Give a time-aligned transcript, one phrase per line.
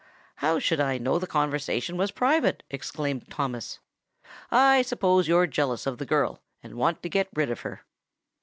[0.37, 3.77] "How should I know the conversation was private?" exclaimed Thomas.
[4.49, 7.85] "I suppose you're jealous of the girl, and want to get rid of her."